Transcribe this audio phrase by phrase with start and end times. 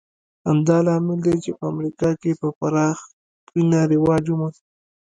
[0.47, 3.07] همدا لامل دی چې په امریکا کې په پراخه
[3.51, 4.55] پینه رواج وموند